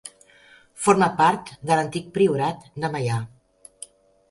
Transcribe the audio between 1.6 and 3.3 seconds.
de l'antic Priorat de Meià.